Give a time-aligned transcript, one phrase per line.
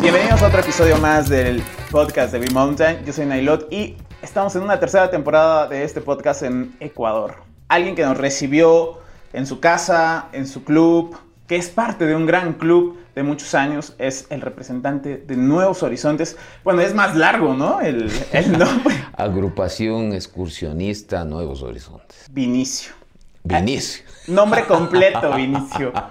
[0.00, 3.04] Bienvenidos a otro episodio más del podcast de B-Mountain.
[3.04, 7.36] Yo soy Nailot y estamos en una tercera temporada de este podcast en Ecuador.
[7.68, 8.98] Alguien que nos recibió
[9.32, 13.54] en su casa, en su club, que es parte de un gran club de muchos
[13.54, 16.36] años, es el representante de Nuevos Horizontes.
[16.64, 17.80] Bueno, es más largo, ¿no?
[17.80, 18.94] El, el nombre.
[19.16, 22.26] Agrupación Excursionista Nuevos Horizontes.
[22.30, 23.03] Vinicio.
[23.44, 24.04] Vinicio.
[24.26, 25.92] Nombre completo, Vinicio.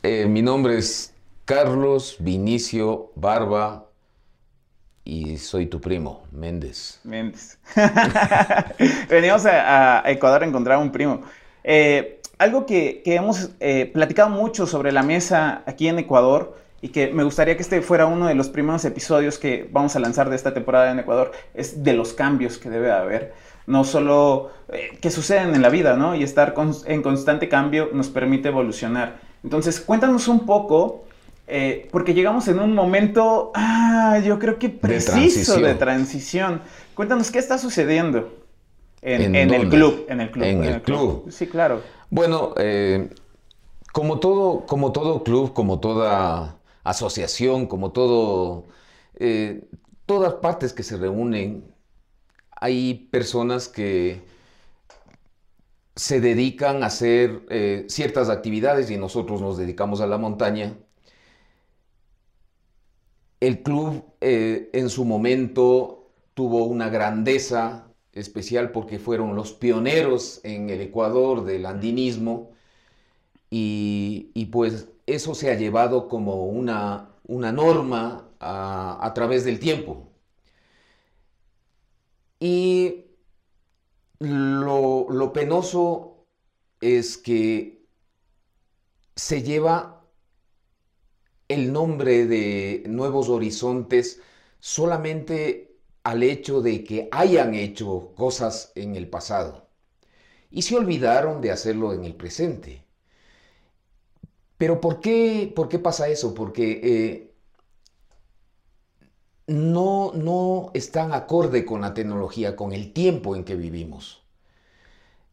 [0.00, 1.12] Eh, mi nombre es
[1.44, 3.86] Carlos Vinicio Barba
[5.04, 7.00] y soy tu primo, Méndez.
[7.02, 7.58] Méndez.
[9.10, 11.22] Venimos a, a Ecuador a encontrar un primo.
[11.64, 17.08] Eh, algo que, hemos eh, platicado mucho sobre la mesa aquí en Ecuador y que
[17.08, 20.36] me gustaría que este fuera uno de los primeros episodios que vamos a lanzar de
[20.36, 23.34] esta temporada en Ecuador, es de los cambios que debe haber.
[23.68, 26.14] No solo eh, que suceden en la vida, ¿no?
[26.14, 26.54] Y estar
[26.86, 29.20] en constante cambio nos permite evolucionar.
[29.44, 31.04] Entonces, cuéntanos un poco,
[31.46, 36.62] eh, porque llegamos en un momento, ah, yo creo que preciso de transición.
[36.94, 38.32] Cuéntanos qué está sucediendo
[39.02, 40.06] en, el club.
[40.08, 40.44] En el club.
[40.44, 41.30] En, el, club.
[41.30, 41.82] Sí, claro.
[42.10, 43.10] Bueno, eh,
[43.92, 48.66] como, todo, como todo club, como toda asociación, como todo,
[49.16, 49.68] eh,
[50.06, 51.64] todas partes que se reúnen,
[52.60, 54.22] hay personas que
[55.96, 60.76] se dedican a hacer eh, ciertas actividades y nosotros nos dedicamos a la montaña.
[63.40, 70.80] El club en su momento tuvo una grandeza especial porque fueron los pioneros en el
[70.80, 72.50] Ecuador del andinismo
[73.50, 80.08] y, pues eso se ha llevado como una, una norma a, través del tiempo.
[82.40, 83.04] Y
[84.20, 86.26] lo, lo penoso
[86.80, 87.86] es que
[89.16, 90.06] se lleva
[91.48, 94.20] el nombre de Nuevos Horizontes
[94.60, 99.68] solamente al hecho de que hayan hecho cosas en el pasado
[100.50, 102.84] y se olvidaron de hacerlo en el presente.
[104.56, 106.34] Pero ¿por qué, por qué pasa eso?
[106.34, 107.27] Porque eh,
[109.48, 114.22] no, no están acorde con la tecnología, con el tiempo en que vivimos.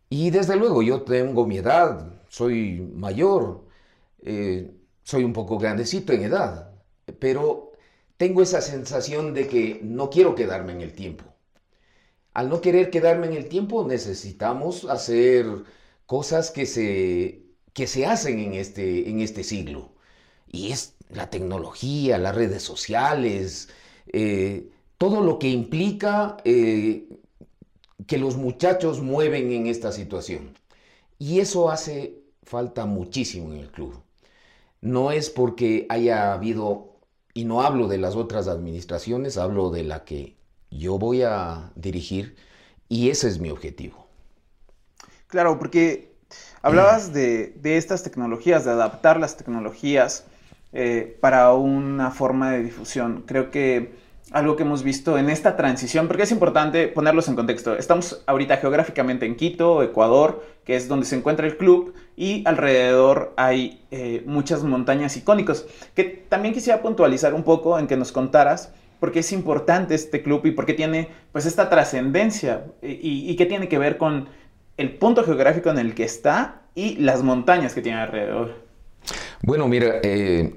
[0.09, 3.66] Y desde luego yo tengo mi edad, soy mayor,
[4.24, 4.72] eh,
[5.03, 6.72] soy un poco grandecito en edad,
[7.20, 7.74] pero
[8.18, 11.26] tengo esa sensación de que no quiero quedarme en el tiempo.
[12.34, 15.46] Al no querer quedarme en el tiempo, necesitamos hacer
[16.06, 17.44] cosas que se,
[17.74, 19.94] que se hacen en este, en este siglo.
[20.47, 23.70] Y es la tecnología, las redes sociales,
[24.07, 27.07] eh, todo lo que implica eh,
[28.07, 30.53] que los muchachos mueven en esta situación.
[31.17, 34.01] Y eso hace falta muchísimo en el club.
[34.81, 36.95] No es porque haya habido
[37.33, 40.35] y no hablo de las otras administraciones, hablo de la que
[40.72, 42.35] yo voy a dirigir
[42.87, 44.07] y ese es mi objetivo.
[45.27, 46.13] Claro, porque
[46.61, 50.23] hablabas de, estas tecnologías, de adaptar las tecnologías
[50.78, 53.24] eh, para una forma de difusión.
[53.25, 53.94] Creo que
[54.31, 57.78] algo que hemos visto en esta transición, porque es importante ponerlos en contexto.
[57.78, 63.34] Estamos ahorita geográficamente en Quito, Ecuador, que es donde se encuentra el club, y alrededor
[63.38, 68.74] hay eh, muchas montañas icónicas, que también quisiera puntualizar un poco en que nos contaras
[69.00, 73.46] por qué es importante este club y por qué tiene pues esta trascendencia y, qué
[73.46, 74.28] tiene que ver con
[74.75, 78.56] el punto geográfico en el que está y las montañas que tiene alrededor.
[79.41, 80.53] Bueno, mira, eh,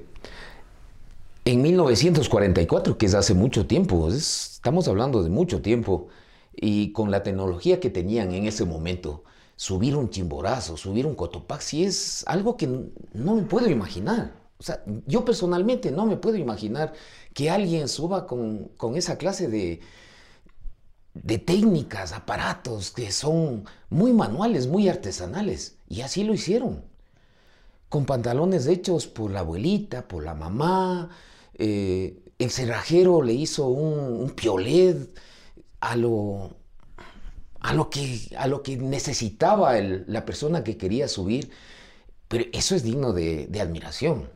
[1.49, 6.07] en 1944, que es hace mucho tiempo, estamos hablando de mucho tiempo,
[6.53, 9.23] y con la tecnología que tenían en ese momento,
[9.55, 14.33] subir un chimborazo, subir un cotopaxi es algo que no me puedo imaginar.
[14.59, 16.93] O sea, yo personalmente no me puedo imaginar
[17.33, 19.79] que alguien suba con, esa clase de,
[21.15, 25.77] de técnicas, aparatos que son muy manuales, muy artesanales.
[25.87, 26.83] Y así lo hicieron.
[27.89, 31.09] Con pantalones hechos por la abuelita, por la mamá,
[31.53, 34.97] eh, el cerrajero le hizo un, piolet
[35.81, 36.55] a lo,
[37.59, 41.51] a lo, que, a lo que necesitaba la persona que quería subir.
[42.29, 44.29] Pero eso es digno de, admiración.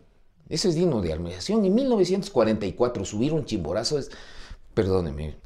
[0.50, 1.64] Eso es digno de admiración.
[1.64, 4.12] En 1944 subir un chimborazo es,
[4.74, 5.38] perdóneme,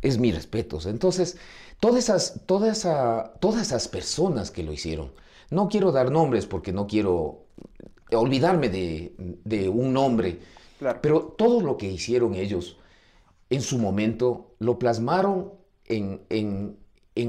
[0.00, 0.80] es mi respeto.
[0.86, 1.36] Entonces,
[1.78, 2.84] todas esas, todas
[3.62, 5.12] esas personas que lo hicieron,
[5.50, 7.44] no quiero dar nombres porque no quiero
[8.10, 10.40] olvidarme de un nombre,
[11.00, 12.76] pero todo lo que hicieron ellos
[13.50, 15.52] en su momento lo plasmaron
[15.86, 16.76] en,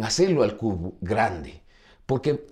[0.03, 1.61] hacerlo al cubo grande.
[2.05, 2.45] Porque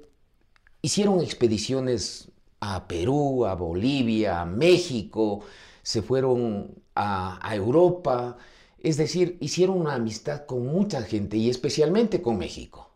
[0.82, 5.42] hicieron expediciones a Perú, a Bolivia, a México,
[5.84, 8.38] se fueron a, Europa,
[8.80, 12.92] es decir, hicieron una amistad con mucha gente y especialmente con México.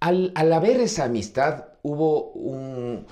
[0.00, 3.06] Al, haber esa amistad, hubo un,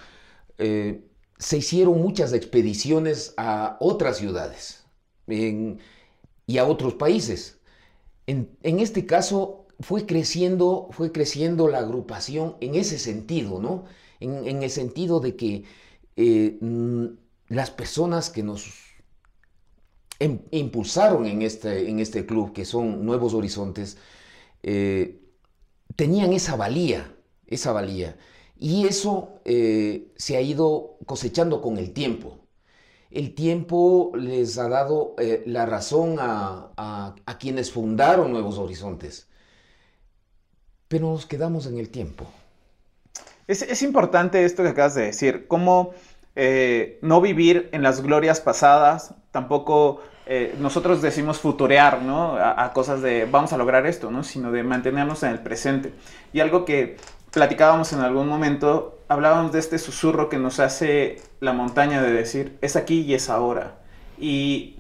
[0.58, 1.07] eh,
[1.38, 4.84] se hicieron muchas expediciones a otras ciudades
[5.26, 7.58] y a otros países.
[8.26, 13.84] En, este caso fue creciendo, fue creciendo la agrupación en ese sentido, ¿no?
[14.20, 15.64] En, el sentido de que
[16.16, 17.06] eh, mm,
[17.48, 18.66] las personas que nos
[20.18, 23.96] em, impulsaron en este, en este club, que son Nuevos Horizontes,
[24.62, 25.22] eh,
[25.96, 27.14] tenían esa valía,
[27.46, 28.16] esa valía.
[28.58, 32.38] Y eso eh, se ha ido cosechando con el tiempo.
[33.10, 39.28] El tiempo les ha dado eh, la razón a, quienes fundaron Nuevos Horizontes.
[40.88, 42.26] Pero nos quedamos en el tiempo.
[43.46, 45.92] Es, importante esto que acabas de decir, cómo
[46.36, 50.02] eh, no vivir en las glorias pasadas, tampoco
[50.58, 52.36] nosotros decimos futurear, ¿no?
[52.36, 54.22] A, cosas de vamos a lograr esto, ¿no?
[54.22, 55.94] Sino de mantenernos en el presente.
[56.34, 56.98] Y algo que
[57.30, 62.58] platicábamos en algún momento, hablábamos de este susurro que nos hace la montaña de decir,
[62.60, 63.78] es aquí y es ahora.
[64.18, 64.76] Y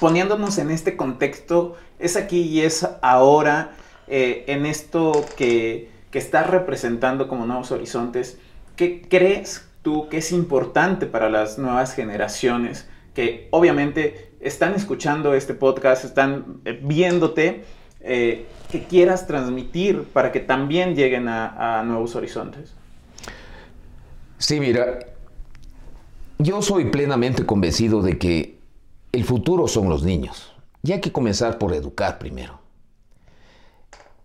[0.00, 3.72] poniéndonos en este contexto, es aquí y es ahora,
[4.08, 8.38] eh, en esto que, que estás representando como nuevos horizontes,
[8.76, 15.54] ¿qué crees tú que es importante para las nuevas generaciones que obviamente están escuchando este
[15.54, 17.64] podcast, están eh, viéndote?
[18.04, 22.72] Eh, que quieras transmitir para que también lleguen a, nuevos horizontes?
[24.38, 24.98] Sí, mira,
[26.38, 28.58] yo soy plenamente convencido de que
[29.12, 30.52] el futuro son los niños
[30.82, 32.60] y hay que comenzar por educar primero.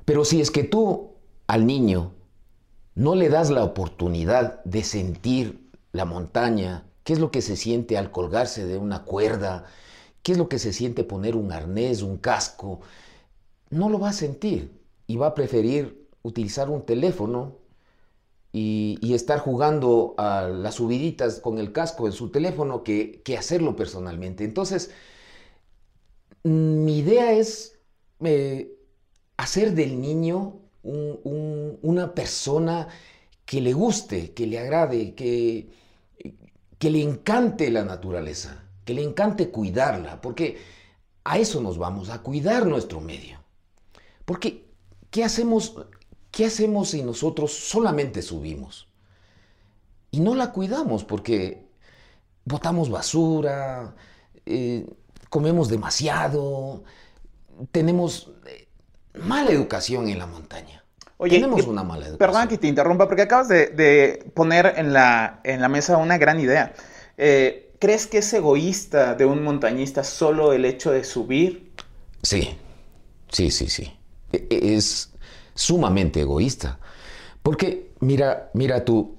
[0.06, 1.12] Pero si es que tú
[1.46, 2.14] al niño
[2.96, 7.98] no le das la oportunidad de sentir la montaña, qué es lo que se siente
[7.98, 9.66] al colgarse de una cuerda,
[10.24, 12.80] qué es lo que se siente poner un arnés, un casco,
[13.70, 14.72] no lo va a sentir
[15.08, 17.58] y va a preferir utilizar un teléfono
[18.54, 24.44] y, estar jugando a las subiditas con el casco en su teléfono que, hacerlo personalmente.
[24.44, 24.92] Entonces,
[26.44, 27.80] mi idea es
[28.22, 28.76] eh,
[29.38, 32.88] hacer del niño una persona
[33.46, 35.70] que le guste, que le agrade, que,
[36.78, 40.58] que le encante la naturaleza, que le encante cuidarla, porque
[41.26, 43.47] a eso nos vamos, a cuidar nuestro medio.
[44.28, 44.66] Porque,
[45.10, 45.74] ¿qué hacemos,
[46.32, 48.90] qué hacemos si nosotros solamente subimos?
[50.12, 51.66] Y no la cuidamos porque
[52.44, 53.96] botamos basura,
[54.46, 54.86] eh,
[55.30, 56.84] comemos demasiado,
[57.72, 58.68] tenemos eh,
[59.14, 60.84] mala educación en la montaña.
[61.16, 62.18] Oye, tenemos una mala educación.
[62.18, 66.42] Perdón que te interrumpa, porque acabas de, poner en la, en la, mesa una gran
[66.42, 66.74] idea.
[67.18, 71.72] Eh, ¿Crees que es egoísta de un montañista solo el hecho de subir?
[72.24, 72.58] Sí,
[73.32, 73.97] sí, sí, sí.
[74.32, 75.14] E, e, es
[75.56, 76.80] sumamente egoísta.
[77.44, 79.18] Porque, mira, mira tú,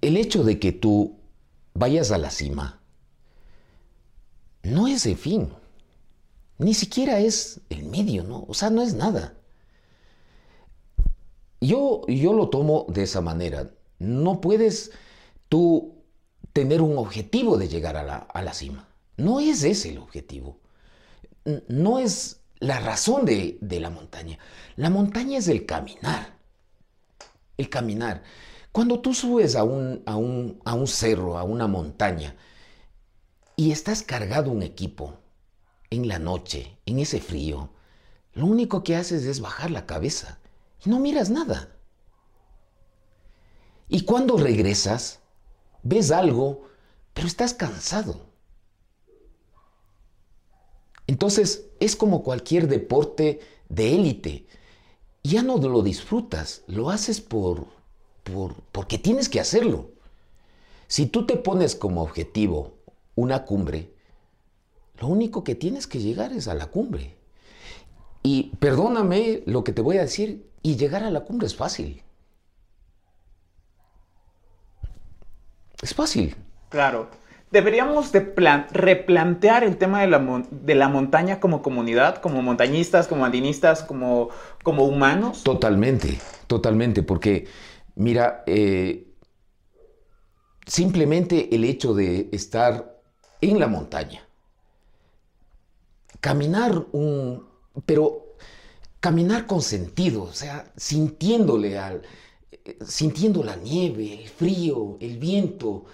[0.00, 1.16] el hecho de que tú
[1.74, 2.80] vayas a la cima
[4.62, 5.48] no es el fin.
[6.58, 8.44] Ni siquiera es el medio, ¿no?
[8.48, 9.34] O sea, no es nada.
[11.60, 13.70] Yo, yo lo tomo de esa manera.
[13.98, 14.92] No puedes
[15.48, 15.94] tú
[16.52, 18.88] tener un objetivo de llegar a la, a la cima.
[19.16, 20.58] No es ese el objetivo.
[21.68, 24.38] No es la razón de, la montaña.
[24.76, 26.38] La montaña es el caminar.
[27.56, 28.22] El caminar.
[28.72, 32.36] Cuando tú subes a un, a un, a un cerro, a una montaña,
[33.56, 35.18] y estás cargado un equipo
[35.90, 37.70] en la noche, en ese frío,
[38.34, 40.38] lo único que haces es bajar la cabeza
[40.84, 41.70] y no miras nada.
[43.88, 45.20] Y cuando regresas,
[45.82, 46.68] ves algo,
[47.14, 48.26] pero estás cansado.
[51.06, 54.46] Entonces es como cualquier deporte de élite.
[55.22, 57.66] Ya no lo disfrutas, lo haces por,
[58.22, 59.90] por, porque tienes que hacerlo.
[60.88, 62.74] Si tú te pones como objetivo
[63.14, 63.92] una cumbre,
[64.98, 67.16] lo único que tienes que llegar es a la cumbre.
[68.22, 72.02] Y perdóname lo que te voy a decir, y llegar a la cumbre es fácil.
[75.82, 76.34] Es fácil.
[76.68, 77.10] Claro
[77.50, 78.20] deberíamos de
[78.72, 84.30] replantear el tema de la, montaña como comunidad, como montañistas, como andinistas, como,
[84.62, 85.42] como humanos.
[85.42, 87.46] Totalmente, totalmente, porque
[87.94, 89.14] mira, eh,
[90.66, 93.00] simplemente el hecho de estar
[93.40, 94.26] en la montaña,
[96.20, 97.46] caminar un,
[97.84, 98.36] pero
[99.00, 102.02] caminar con sentido, o sea, sintiéndole al,
[102.84, 105.84] sintiendo la nieve, el frío, el viento,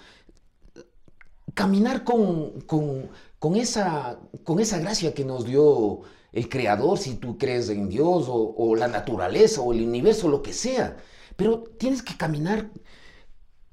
[1.53, 7.69] caminar con, con, esa, con esa gracia que nos dio el Creador, si tú crees
[7.69, 10.97] en Dios, o, la naturaleza, o el universo, lo que sea.
[11.35, 12.71] Pero tienes que caminar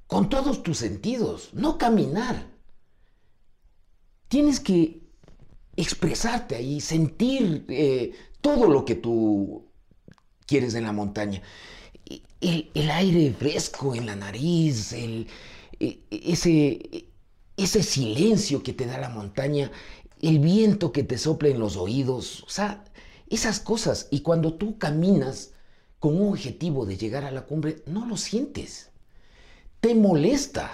[0.07, 2.51] con todos tus sentidos, no caminar.
[4.29, 5.01] Tienes que
[5.77, 9.71] expresarte ahí, sentir eh, todo lo que tú
[10.47, 11.43] quieres en la montaña.
[12.41, 15.27] El, aire fresco en la nariz, el,
[15.79, 17.10] e, ese,
[17.57, 19.71] ese silencio que te da la montaña,
[20.23, 22.85] el viento que te sopla en los oídos, o sea,
[23.29, 24.09] esas cosas.
[24.11, 25.53] Y cuando tú caminas
[25.99, 28.91] con un objetivo de llegar a la cumbre, no lo sientes
[29.81, 30.71] te molesta.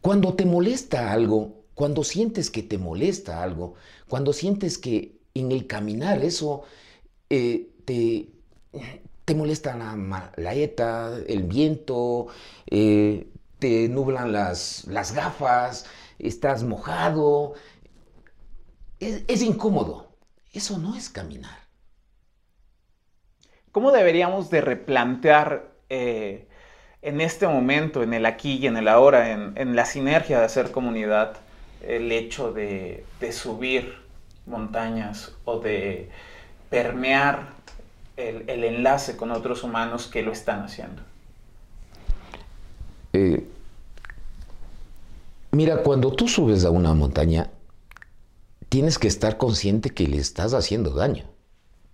[0.00, 3.74] Cuando te molesta algo, cuando sientes que te molesta algo,
[4.08, 6.62] cuando sientes que en el caminar eso
[7.30, 8.28] eh, te,
[9.24, 12.26] te, molesta la, la ETA, el viento,
[12.70, 13.28] eh,
[13.64, 15.86] te nublan las, las, gafas,
[16.18, 17.54] estás mojado,
[19.00, 20.14] es, es incómodo.
[20.52, 21.60] Eso no es caminar.
[23.72, 26.46] ¿Cómo deberíamos de replantear eh,
[27.00, 30.70] en este momento, en el aquí y en el ahora, en, la sinergia de hacer
[30.70, 31.38] comunidad,
[31.80, 33.96] el hecho de, subir
[34.44, 36.10] montañas o de
[36.68, 37.48] permear
[38.18, 41.00] el, enlace con otros humanos que lo están haciendo?
[43.14, 43.48] Eh,
[45.64, 47.50] mira, cuando tú subes a una montaña,
[48.68, 51.24] tienes que estar consciente que le estás haciendo daño,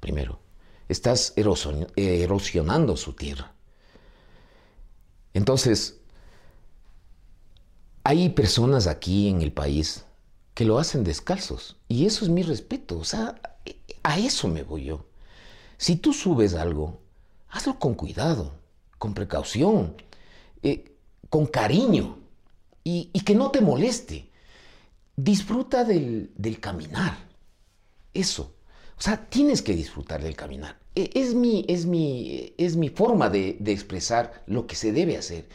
[0.01, 0.41] primero.
[0.89, 3.55] Estás erosionando su tierra.
[5.35, 6.01] Entonces,
[8.03, 10.05] hay personas aquí en el país
[10.55, 13.41] que lo hacen descalzos y eso es mi respeto, o sea,
[14.03, 15.07] a eso me voy yo.
[15.77, 16.99] Si tú subes algo,
[17.51, 18.53] hazlo con cuidado,
[18.99, 19.95] con precaución,
[20.65, 20.97] eh,
[21.29, 22.17] con cariño
[22.85, 24.31] y, que no te moleste.
[25.17, 27.19] Disfruta del, caminar,
[28.15, 28.55] eso.
[28.99, 30.79] O sea, tienes que disfrutar del caminar.
[30.95, 35.49] E, es mi, es mi, es mi forma de, expresar lo que se debe hacer.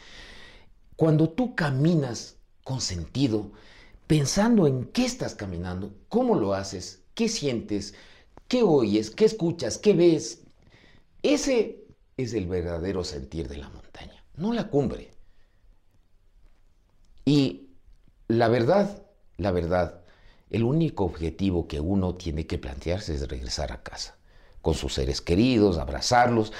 [0.96, 3.52] Cuando tú caminas con sentido,
[4.06, 7.94] pensando en qué estás caminando, cómo lo haces, qué sientes,
[8.48, 10.42] qué oyes, qué escuchas, qué ves,
[11.22, 11.84] ese
[12.16, 15.15] es el verdadero sentir de la montaña, no la cumbre.
[17.26, 17.70] Y
[18.28, 19.02] la verdad,
[19.36, 20.00] la verdad,
[20.48, 24.16] el único objetivo que uno tiene que plantearse es regresar a casa
[24.62, 26.52] con sus seres queridos, abrazarlos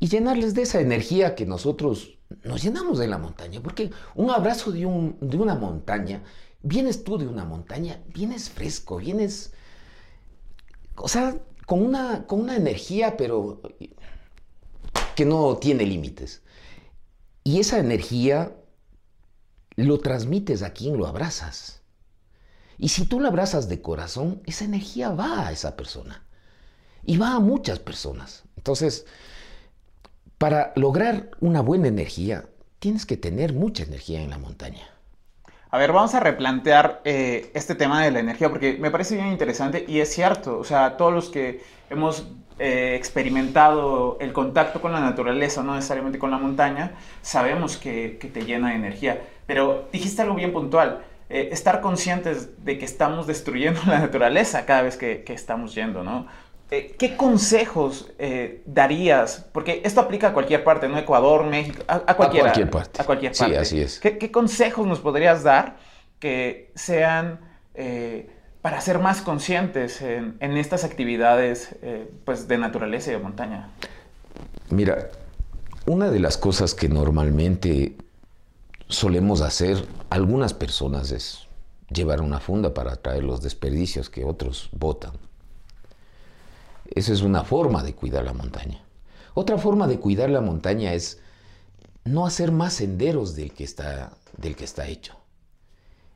[0.00, 3.62] y llenarles de esa energía que nosotros nos llenamos de la montaña.
[3.62, 6.22] Porque un abrazo de, de una montaña,
[6.62, 9.52] vienes tú de una montaña, vienes fresco, vienes,
[10.96, 13.60] o sea, con una, con una energía, pero
[15.14, 16.42] que no tiene límites.
[17.44, 18.56] Y esa energía
[19.84, 21.82] lo transmites a quien lo abrazas.
[22.78, 26.24] Y si tú lo abrazas de corazón, esa energía va a esa persona
[27.04, 28.44] y va a muchas personas.
[28.56, 29.06] Entonces,
[30.38, 34.95] para lograr una buena energía, tienes que tener mucha energía en la montaña.
[35.76, 39.26] A ver, vamos a replantear eh, este tema de la energía porque me parece bien
[39.26, 42.26] interesante y es cierto, o sea, todos los que hemos
[42.58, 48.46] eh, experimentado el contacto con la naturaleza, no necesariamente con la montaña, sabemos que, te
[48.46, 49.20] llena de energía.
[49.46, 54.80] Pero dijiste algo bien puntual, eh, estar conscientes de que estamos destruyendo la naturaleza cada
[54.80, 56.26] vez que, que estamos yendo, ¿no?
[56.70, 59.46] Eh, ¿qué consejos eh, darías?
[59.52, 60.98] Porque esto aplica a cualquier parte, ¿no?
[60.98, 63.00] Ecuador, México, a, a, cualquier parte.
[63.00, 63.54] A cualquier parte.
[63.54, 64.00] Sí, así es.
[64.00, 65.76] ¿Qué, consejos nos podrías dar
[66.18, 67.38] que sean
[67.74, 68.30] eh,
[68.62, 71.76] para ser más conscientes en, estas actividades
[72.24, 73.68] pues, de naturaleza y de montaña?
[74.70, 75.10] Mira,
[75.86, 77.96] una de las cosas que normalmente
[78.88, 81.46] solemos hacer algunas personas es
[81.90, 85.12] llevar una funda para traer los desperdicios que otros botan.
[86.94, 88.84] Esa es una forma de cuidar la montaña.
[89.34, 91.20] Otra forma de cuidar la montaña es
[92.04, 95.16] no hacer más senderos del que está, del que está hecho.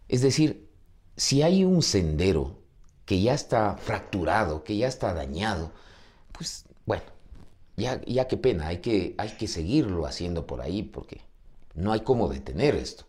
[0.08, 0.68] Es decir,
[1.16, 2.58] si hay un sendero
[3.04, 5.72] que ya está fracturado, que ya está dañado,
[6.32, 7.04] pues bueno,
[7.76, 11.20] ya, ya qué pena, hay que, hay que seguirlo haciendo por ahí porque
[11.74, 13.04] no hay cómo detener esto.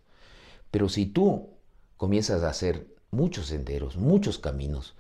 [0.72, 1.50] Pero si tú
[1.98, 4.96] comienzas a hacer muchos senderos, muchos caminos,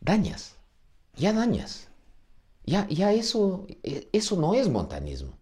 [0.00, 0.56] dañas,
[1.16, 1.87] ya dañas.
[2.68, 5.38] Ya, eso, e, eso no es montañismo.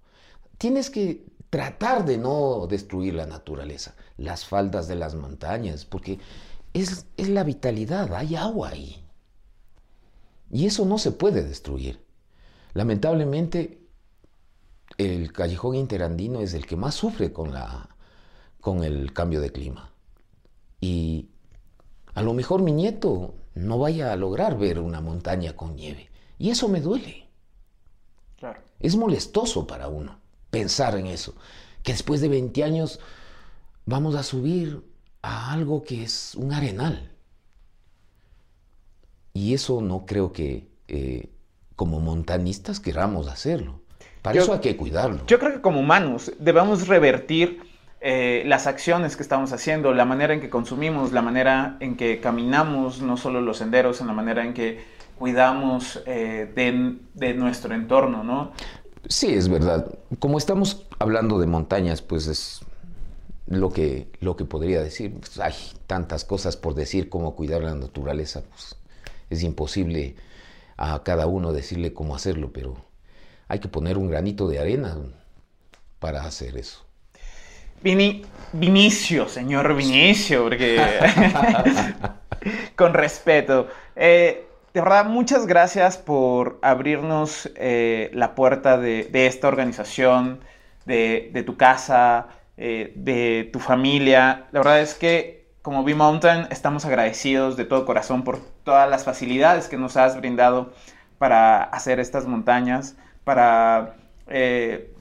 [0.58, 6.20] Tienes que tratar de no destruir la naturaleza, las faldas de las montañas, porque
[6.72, 9.04] es, es la vitalidad, hay agua ahí.
[10.50, 12.00] Y eso no se puede destruir.
[12.74, 13.80] Lamentablemente,
[14.98, 17.88] el callejón interandino es el que más sufre con, la,
[18.60, 19.90] con el cambio de clima.
[20.80, 21.30] Y
[22.14, 26.08] a lo mejor mi nieto no vaya a lograr ver una montaña con nieve.
[26.38, 27.28] Y eso me duele.
[28.38, 28.60] Claro.
[28.80, 30.18] Es molestoso para uno
[30.50, 31.34] pensar en eso.
[31.82, 33.00] Que después de 20 años
[33.84, 34.82] vamos a subir
[35.22, 37.12] a algo que es un arenal.
[39.32, 41.30] Y eso no creo que eh,
[41.74, 43.80] como montañistas queramos hacerlo.
[44.22, 45.24] Para eso hay que cuidarlo.
[45.26, 47.60] Yo creo que como humanos debemos revertir
[48.00, 52.20] eh, las acciones que estamos haciendo, la manera en que consumimos, la manera en que
[52.20, 54.84] caminamos, no solo los senderos, en la manera en que
[55.18, 56.50] cuidamos eh,
[57.14, 58.52] de, nuestro entorno, ¿no?
[59.08, 59.98] Sí, es verdad.
[60.18, 62.60] Como estamos hablando de montañas, pues es
[63.46, 65.14] lo que, lo que podría decir.
[65.18, 65.54] Pues hay
[65.86, 68.76] tantas cosas por decir como cuidar la naturaleza, pues
[69.30, 70.16] es imposible
[70.76, 72.76] a cada uno decirle cómo hacerlo, pero
[73.48, 74.96] hay que poner un granito de arena
[75.98, 76.84] para hacer eso.
[77.82, 80.80] Vini, Vinicio, señor Vinicio, porque
[82.76, 83.68] con respeto.
[83.94, 84.45] Eh,
[84.76, 90.40] de verdad, muchas gracias por abrirnos eh, la puerta de, esta organización,
[90.84, 92.26] de, tu casa,
[92.58, 94.48] eh, de tu familia.
[94.52, 99.68] La verdad es que como B-Mountain estamos agradecidos de todo corazón por todas las facilidades
[99.68, 100.74] que nos has brindado
[101.16, 103.94] para hacer estas montañas para
[104.26, 104.92] eh,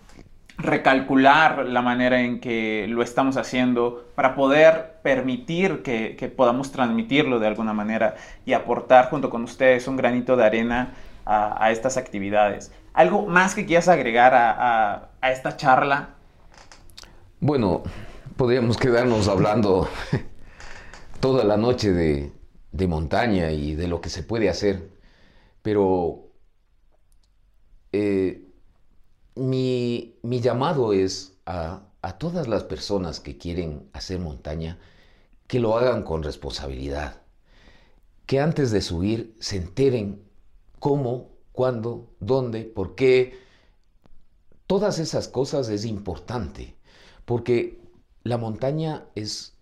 [0.58, 7.48] recalcular la manera en que lo estamos haciendo, para poder permitir que, podamos transmitirlo de
[7.48, 10.94] alguna manera y aportar junto con ustedes un granito de arena
[11.26, 12.72] a, estas actividades.
[12.94, 16.10] ¿Algo más que quieras agregar a, esta charla?
[17.40, 17.84] Bueno,
[18.38, 19.90] podríamos quedarnos hablando
[21.20, 22.32] toda la noche de,
[22.72, 24.90] de montaña y de lo que se puede hacer,
[25.62, 26.26] pero
[27.92, 28.45] eh,
[30.36, 31.82] mi, llamado es a,
[32.20, 34.78] todas las personas que quieren hacer montaña
[35.48, 37.22] que lo hagan con responsabilidad,
[38.26, 40.22] que antes de subir se enteren
[40.80, 43.40] cómo, cuándo, dónde, por qué.
[44.68, 46.76] Todas esas cosas es importante,
[47.24, 47.80] porque
[48.24, 49.54] la montaña es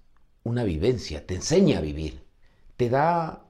[0.43, 2.23] una vivencia, te enseña a vivir,
[2.77, 3.45] te da,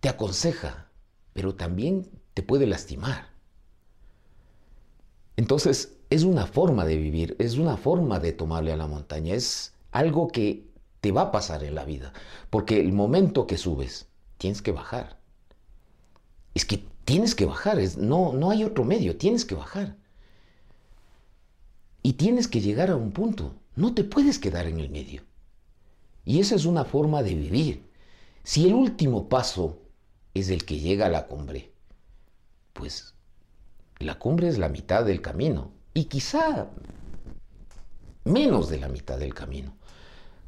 [0.00, 0.90] te aconseja,
[1.32, 3.35] pero también te puede lastimar.
[5.36, 9.74] Entonces, es una forma de vivir, es una forma de tomarle a la montaña, es
[9.92, 10.66] algo que
[11.00, 12.12] te va a pasar en la vida,
[12.50, 15.18] porque el momento que subes, tienes que bajar.
[16.54, 19.96] Es que tienes que bajar, no, no hay otro medio, tienes que bajar.
[22.02, 25.22] Y tienes que llegar a un punto, no te puedes quedar en el medio.
[26.24, 27.84] Y esa es una forma de vivir.
[28.42, 29.80] Si el último paso
[30.34, 31.72] es el que llega a la cumbre,
[32.72, 33.15] pues
[33.98, 36.68] la cumbre es la mitad del camino y quizá
[38.24, 39.74] menos de la mitad del camino,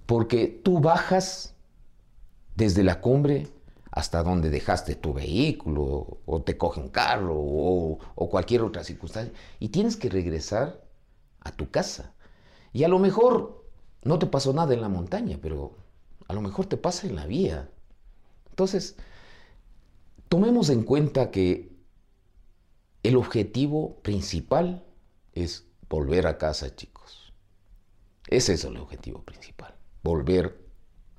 [0.06, 1.54] porque tú bajas
[2.54, 3.48] desde la cumbre
[3.90, 9.32] hasta donde dejaste tu vehículo o te coge un carro o, o cualquier otra circunstancia
[9.58, 10.84] y tienes que regresar
[11.40, 12.14] a tu casa.
[12.72, 13.64] Y a lo mejor
[14.02, 15.76] no te pasó nada en la montaña, pero
[16.26, 17.70] a lo mejor te pasa en la vía.
[18.50, 18.96] Entonces,
[20.28, 21.77] tomemos en cuenta que
[23.02, 24.84] el objetivo principal
[25.32, 27.32] es volver a casa, chicos.
[28.26, 29.74] Ese es el objetivo principal.
[30.02, 30.68] Volver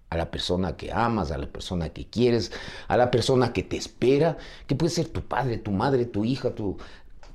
[0.09, 2.51] a la persona que amas, a la persona que quieres,
[2.87, 4.37] a la persona que te espera,
[4.67, 6.77] que puede ser tu padre, tu madre, tu hija, tu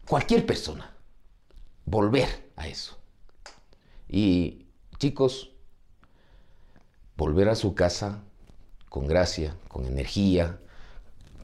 [0.06, 0.94] cualquier persona.
[1.86, 2.98] Volver a eso.
[4.08, 4.66] Y
[4.98, 5.52] chicos,
[7.16, 8.22] volver a su casa
[8.88, 10.60] con gracia, con energía,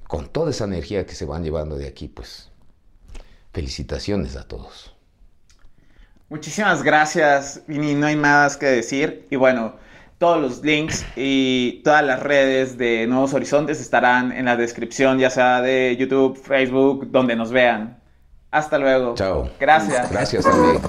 [0.09, 2.50] con toda esa energía que se van llevando de aquí, pues
[3.53, 4.95] Felicitaciones a todos.
[6.29, 7.95] Muchísimas gracias, Vini.
[7.95, 9.27] No hay más que decir.
[9.31, 9.75] Y bueno,
[10.19, 15.31] todos los links y todas las redes de Nuevos Horizontes estarán en la descripción, ya
[15.31, 18.01] sea de YouTube, Facebook, donde nos vean.
[18.51, 19.15] Hasta luego.
[19.15, 19.51] Chao.
[19.59, 20.11] Gracias.
[20.11, 20.81] Gracias, también.